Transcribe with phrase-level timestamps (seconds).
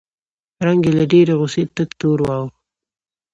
[0.67, 2.55] رنګ یې له ډېرې غوسې تک تور واوښت